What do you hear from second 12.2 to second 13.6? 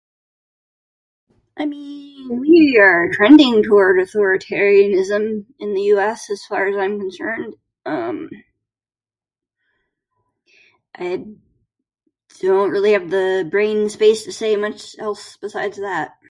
don't really have the